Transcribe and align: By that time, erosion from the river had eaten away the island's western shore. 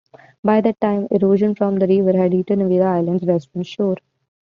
By 0.43 0.61
that 0.61 0.81
time, 0.81 1.07
erosion 1.11 1.53
from 1.53 1.75
the 1.77 1.85
river 1.85 2.17
had 2.17 2.33
eaten 2.33 2.59
away 2.59 2.79
the 2.79 2.85
island's 2.85 3.21
western 3.23 3.61
shore. 3.61 3.97